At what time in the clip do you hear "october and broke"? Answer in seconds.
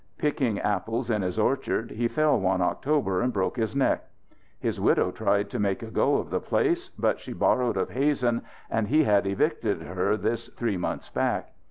2.59-3.57